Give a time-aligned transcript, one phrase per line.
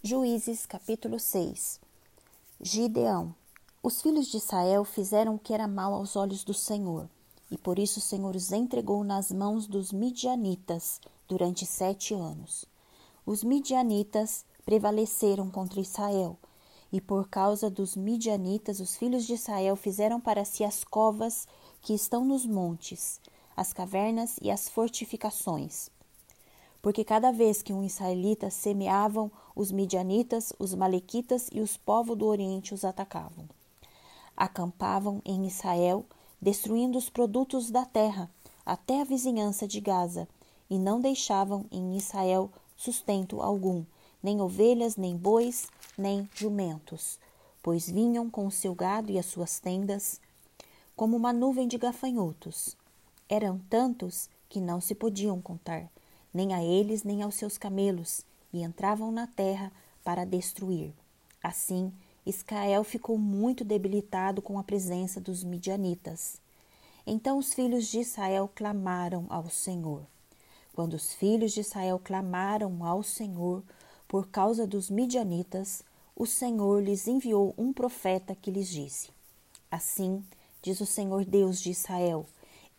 [0.00, 1.80] Juízes capítulo 6
[2.60, 3.34] Gideão.
[3.82, 7.10] Os filhos de Israel fizeram o que era mal aos olhos do Senhor,
[7.50, 12.64] e por isso o Senhor os entregou nas mãos dos midianitas durante sete anos.
[13.26, 16.38] Os midianitas prevaleceram contra Israel,
[16.92, 21.48] e por causa dos midianitas os filhos de Israel fizeram para si as covas
[21.82, 23.20] que estão nos montes,
[23.56, 25.90] as cavernas e as fortificações
[26.80, 32.26] porque cada vez que um israelita semeavam, os midianitas, os malequitas e os povos do
[32.26, 33.48] Oriente os atacavam.
[34.36, 36.04] Acampavam em Israel,
[36.40, 38.30] destruindo os produtos da terra,
[38.64, 40.28] até a vizinhança de Gaza,
[40.70, 43.84] e não deixavam em Israel sustento algum,
[44.22, 45.66] nem ovelhas, nem bois,
[45.96, 47.18] nem jumentos,
[47.62, 50.20] pois vinham com o seu gado e as suas tendas,
[50.94, 52.76] como uma nuvem de gafanhotos.
[53.28, 55.90] Eram tantos que não se podiam contar
[56.32, 59.72] nem a eles nem aos seus camelos, e entravam na terra
[60.04, 60.92] para destruir.
[61.42, 61.92] Assim,
[62.24, 66.40] Israel ficou muito debilitado com a presença dos midianitas.
[67.06, 70.02] Então os filhos de Israel clamaram ao Senhor.
[70.74, 73.62] Quando os filhos de Israel clamaram ao Senhor
[74.06, 75.82] por causa dos midianitas,
[76.14, 79.10] o Senhor lhes enviou um profeta que lhes disse:
[79.70, 80.22] Assim
[80.62, 82.26] diz o Senhor Deus de Israel: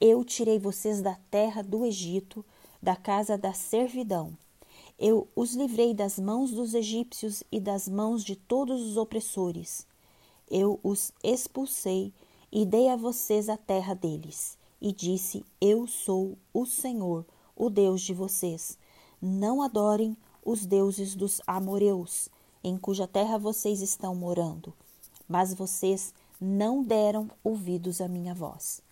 [0.00, 2.44] Eu tirei vocês da terra do Egito
[2.82, 4.36] da casa da servidão.
[4.98, 9.86] Eu os livrei das mãos dos egípcios e das mãos de todos os opressores.
[10.50, 12.12] Eu os expulsei
[12.50, 14.58] e dei a vocês a terra deles.
[14.80, 17.24] E disse: Eu sou o Senhor,
[17.56, 18.76] o Deus de vocês.
[19.20, 22.28] Não adorem os deuses dos amoreus,
[22.64, 24.74] em cuja terra vocês estão morando.
[25.28, 28.82] Mas vocês não deram ouvidos à minha voz.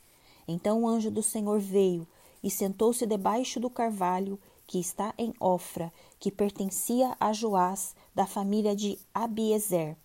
[0.47, 2.07] Então o anjo do Senhor veio
[2.43, 8.75] e sentou-se debaixo do carvalho que está em Ofra, que pertencia a Joás, da família
[8.77, 9.97] de Abiezer.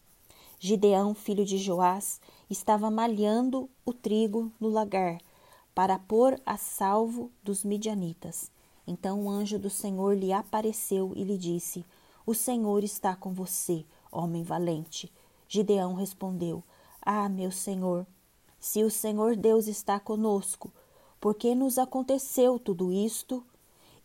[0.60, 2.20] Gideão, filho de Joás,
[2.50, 5.20] estava malhando o trigo no lagar,
[5.76, 8.50] para pôr a salvo dos midianitas.
[8.88, 11.86] Então o anjo do Senhor lhe apareceu e lhe disse:
[12.26, 15.12] O Senhor está com você, homem valente.
[15.48, 16.64] Gideão respondeu:
[17.02, 18.08] Ah, meu Senhor,
[18.60, 20.74] se o Senhor Deus está conosco,
[21.26, 23.44] por que nos aconteceu tudo isto?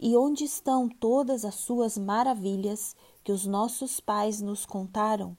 [0.00, 5.36] E onde estão todas as suas maravilhas que os nossos pais nos contaram?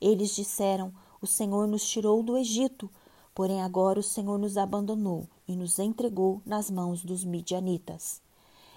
[0.00, 0.92] Eles disseram:
[1.22, 2.90] O Senhor nos tirou do Egito,
[3.32, 8.20] porém agora o Senhor nos abandonou e nos entregou nas mãos dos midianitas.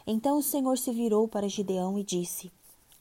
[0.06, 2.52] Então o Senhor se virou para Gideão e disse: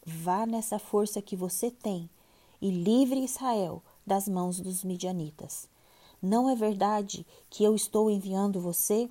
[0.02, 2.08] Vá nessa força que você tem
[2.58, 5.69] e livre Israel das mãos dos midianitas.
[6.22, 9.10] Não é verdade que eu estou enviando você?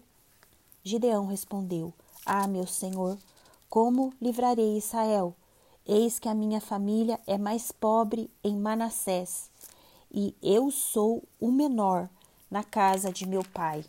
[0.87, 1.91] Gideão respondeu:
[2.23, 3.17] Ah, meu senhor,
[3.67, 5.35] como livrarei Israel?
[5.83, 9.49] Eis que a minha família é mais pobre em Manassés,
[10.11, 12.07] e eu sou o menor
[12.51, 13.83] na casa de meu pai.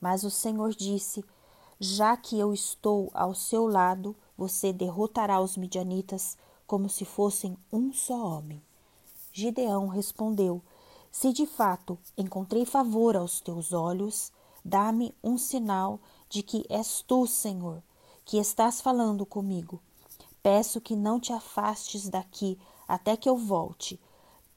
[0.00, 1.24] Mas o Senhor disse:
[1.78, 7.92] Já que eu estou ao seu lado, você derrotará os midianitas como se fossem um
[7.92, 8.60] só homem.
[9.32, 10.60] Gideão respondeu:
[11.12, 14.32] Se de fato encontrei favor aos teus olhos,
[14.64, 17.82] Dá-me um sinal de que és tu, Senhor,
[18.24, 19.80] que estás falando comigo.
[20.42, 24.00] Peço que não te afastes daqui até que eu volte.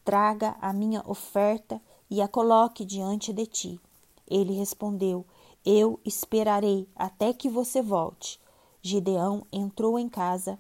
[0.03, 3.79] Traga a minha oferta e a coloque diante de ti.
[4.27, 5.25] Ele respondeu:
[5.65, 8.39] Eu esperarei até que você volte.
[8.81, 10.59] Gideão entrou em casa,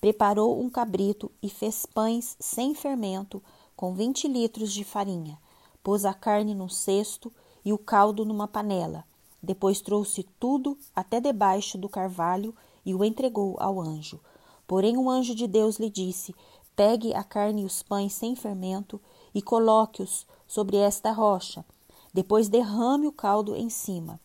[0.00, 3.42] preparou um cabrito e fez pães sem fermento
[3.76, 5.38] com vinte litros de farinha.
[5.82, 7.32] Pôs a carne num cesto
[7.64, 9.04] e o caldo numa panela.
[9.42, 12.54] Depois trouxe tudo até debaixo do carvalho
[12.84, 14.20] e o entregou ao anjo.
[14.66, 16.34] Porém, o anjo de Deus lhe disse:
[16.74, 19.00] Pegue a carne e os pães sem fermento
[19.34, 21.64] e coloque-os sobre esta rocha.
[22.12, 24.20] Depois derrame o caldo em cima.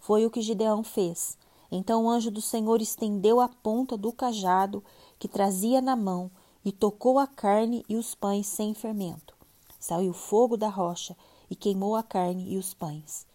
[0.00, 1.36] Foi o que Gideão fez.
[1.70, 4.84] Então o anjo do Senhor estendeu a ponta do cajado
[5.18, 6.30] que trazia na mão
[6.64, 9.34] e tocou a carne e os pães sem fermento.
[9.80, 11.16] Saiu fogo da rocha
[11.50, 13.26] e queimou a carne e os pães.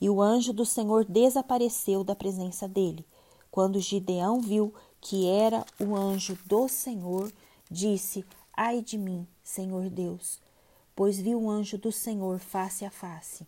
[0.00, 3.04] E o anjo do Senhor desapareceu da presença dele.
[3.50, 7.32] Quando Gideão viu que era o anjo do Senhor,
[7.70, 10.40] disse: Ai de mim, Senhor Deus,
[10.94, 13.46] pois vi o anjo do Senhor face a face.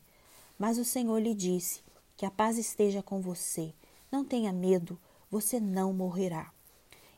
[0.58, 1.80] Mas o Senhor lhe disse:
[2.16, 3.74] Que a paz esteja com você.
[4.10, 4.98] Não tenha medo,
[5.30, 6.50] você não morrerá.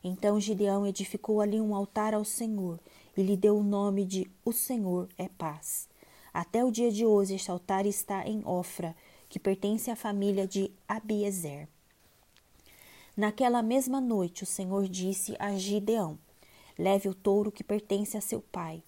[0.03, 2.79] Então Gideão edificou ali um altar ao Senhor
[3.15, 5.87] e lhe deu o nome de O Senhor é Paz.
[6.33, 8.95] Até o dia de hoje, este altar está em Ofra,
[9.27, 11.67] que pertence à família de Abiezer.
[13.15, 16.17] Naquela mesma noite, o Senhor disse a Gideão:
[16.77, 18.81] leve o touro que pertence a seu pai,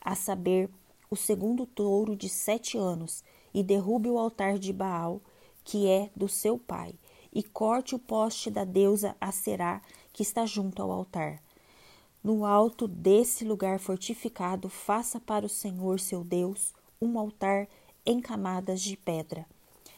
[0.00, 0.68] a saber,
[1.10, 3.24] o segundo touro de sete anos,
[3.54, 5.20] e derrube o altar de Baal,
[5.64, 6.94] que é do seu pai,
[7.32, 9.80] e corte o poste da deusa Aserá,
[10.12, 11.42] que está junto ao altar.
[12.22, 17.68] No alto desse lugar fortificado, faça para o Senhor seu Deus um altar
[18.06, 19.44] em camadas de pedra.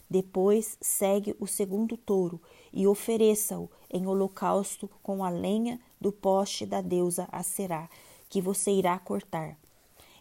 [0.09, 2.41] Depois segue o segundo touro
[2.73, 7.91] e ofereça-o em holocausto com a lenha do poste da deusa Aserá,
[8.29, 9.59] que você irá cortar.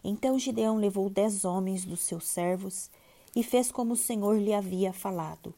[0.02, 2.90] Então Gideão levou dez homens dos seus servos
[3.34, 5.54] e fez como o Senhor lhe havia falado.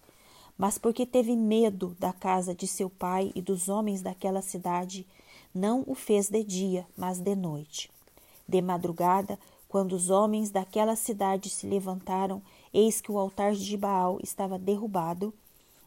[0.57, 5.07] Mas porque teve medo da casa de seu pai e dos homens daquela cidade,
[5.57, 7.91] não o fez de dia, mas de noite.
[8.47, 9.39] De madrugada,
[9.69, 12.43] quando os homens daquela cidade se levantaram,
[12.73, 15.33] eis que o altar de Baal estava derrubado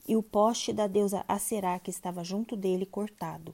[0.08, 3.54] e o poste da deusa Aserá que estava junto dele cortado.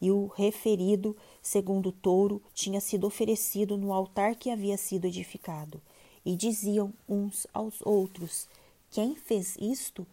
[0.00, 5.82] E o referido, segundo o touro, tinha sido oferecido no altar que havia sido edificado.
[6.24, 8.48] E diziam uns aos outros:
[8.90, 10.06] Quem fez isto?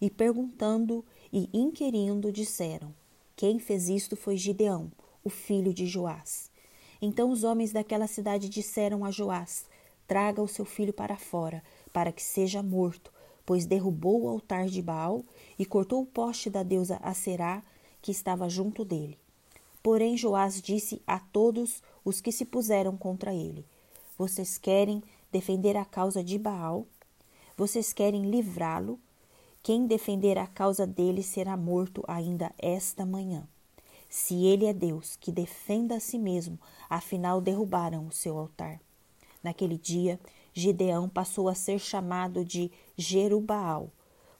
[0.00, 2.94] E perguntando e inquirindo, disseram:
[3.42, 4.92] Quem fez isto foi Gideão,
[5.24, 6.48] o filho de Joás.
[7.02, 9.66] Então os homens daquela cidade disseram a Joás:
[10.06, 11.60] Traga o seu filho para fora,
[11.92, 13.12] para que seja morto,
[13.44, 15.24] pois derrubou o altar de Baal
[15.58, 17.64] e cortou o poste da deusa Aserá,
[18.00, 19.18] que estava junto dele.
[19.82, 23.66] Porém Joás disse a todos os que se puseram contra ele:
[24.16, 25.02] Vocês querem
[25.32, 26.86] defender a causa de Baal?
[27.56, 29.00] Vocês querem livrá-lo?
[29.62, 33.46] Quem defender a causa dele será morto ainda esta manhã.
[34.08, 36.58] Se ele é Deus, que defenda a si mesmo,
[36.90, 38.80] afinal derrubaram o seu altar.
[39.42, 40.18] Naquele dia,
[40.52, 43.90] Gideão passou a ser chamado de Jerubaal,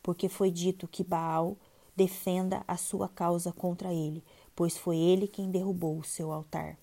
[0.03, 1.57] porque foi dito que Baal
[1.97, 4.25] defenda a sua causa contra ele,
[4.57, 6.77] pois foi ele quem derrubou o seu altar.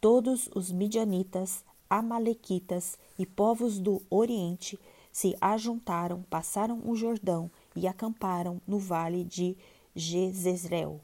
[0.00, 4.78] Todos os midianitas Amalequitas e povos do Oriente
[5.12, 9.56] se ajuntaram, passaram o Jordão e acamparam no vale de
[9.94, 11.00] Jezreel.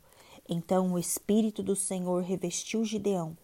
[0.49, 3.37] Então o Espírito do Senhor revestiu Gideão,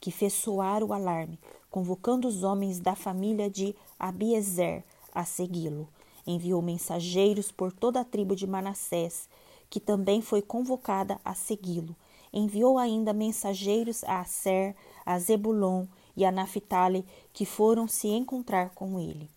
[0.00, 1.38] que fez soar o alarme,
[1.70, 5.88] convocando os homens da família de Abiezer a segui-lo.
[6.26, 9.28] Enviou mensageiros por toda a tribo de Manassés,
[9.68, 11.96] que também foi convocada a segui-lo.
[12.32, 14.74] Enviou ainda mensageiros a Aser,
[15.04, 15.86] a Zebulon
[16.16, 19.30] e a Naphtali, que foram se encontrar com ele.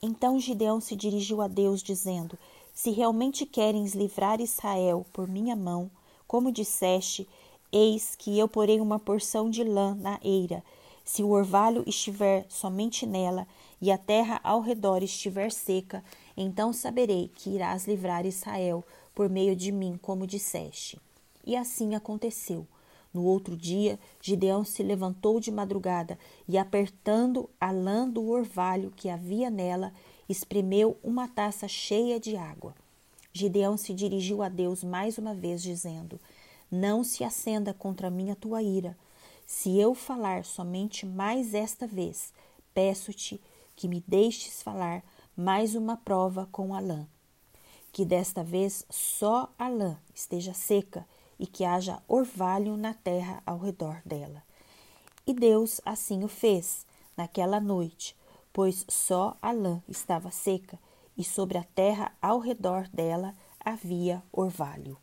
[0.00, 2.38] Então Gideão se dirigiu a Deus, dizendo:
[2.72, 5.90] Se realmente queres livrar Israel por minha mão,
[6.26, 7.28] como disseste,
[7.72, 10.62] eis que eu porei uma porção de lã na eira.
[11.04, 13.46] Se o orvalho estiver somente nela
[13.80, 16.04] e a terra ao redor estiver seca,
[16.36, 18.84] então saberei que irás livrar Israel
[19.14, 21.00] por meio de mim, como disseste.
[21.44, 22.66] E assim aconteceu.
[23.18, 26.16] No outro dia, Gideão se levantou de madrugada
[26.46, 29.92] e, apertando a lã do orvalho que havia nela,
[30.28, 32.76] espremeu uma taça cheia de água.
[33.32, 36.20] Gideão se dirigiu a Deus mais uma vez, dizendo:
[36.70, 38.96] Não se acenda contra mim a tua ira.
[39.44, 42.32] Se eu falar somente mais esta vez,
[42.72, 43.40] peço-te
[43.74, 45.02] que me deixes falar
[45.36, 47.04] mais uma prova com a lã.
[47.90, 51.04] Que desta vez só a lã esteja seca
[51.38, 54.42] e que haja orvalho na terra ao redor dela.
[55.26, 58.16] E Deus assim o fez naquela noite,
[58.52, 60.78] pois só a lã estava seca
[61.16, 64.96] e sobre a terra ao redor dela havia orvalho.